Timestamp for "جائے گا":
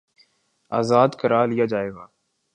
1.65-2.05